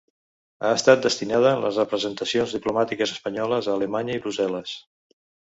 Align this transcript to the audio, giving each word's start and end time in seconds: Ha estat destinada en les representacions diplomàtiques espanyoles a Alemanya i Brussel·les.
Ha 0.69 0.69
estat 0.77 1.03
destinada 1.03 1.51
en 1.57 1.61
les 1.65 1.77
representacions 1.81 2.57
diplomàtiques 2.57 3.15
espanyoles 3.17 3.69
a 3.71 3.77
Alemanya 3.77 4.19
i 4.19 4.25
Brussel·les. 4.27 4.75